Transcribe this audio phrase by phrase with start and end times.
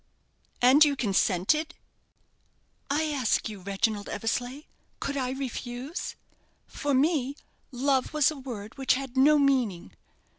[0.63, 1.75] '""And you consented?"
[2.89, 4.63] "I ask you, Reginald Eversleigh,
[4.99, 6.15] could I refuse?
[6.65, 7.35] For me,
[7.71, 9.91] love was a word which had no meaning.